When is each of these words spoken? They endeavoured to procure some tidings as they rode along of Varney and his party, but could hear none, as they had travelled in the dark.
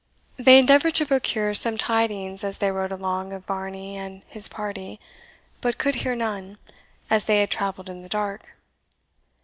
They 0.37 0.57
endeavoured 0.57 0.95
to 0.95 1.05
procure 1.05 1.53
some 1.53 1.77
tidings 1.77 2.43
as 2.43 2.57
they 2.57 2.71
rode 2.71 2.91
along 2.91 3.33
of 3.33 3.45
Varney 3.45 3.95
and 3.97 4.23
his 4.27 4.47
party, 4.47 4.99
but 5.61 5.77
could 5.77 5.93
hear 6.01 6.15
none, 6.15 6.57
as 7.11 7.25
they 7.25 7.41
had 7.41 7.51
travelled 7.51 7.87
in 7.87 8.01
the 8.01 8.09
dark. 8.09 8.55